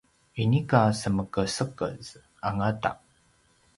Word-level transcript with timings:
inika 0.43 0.79
semekesekez 0.99 2.07
angata 2.47 2.91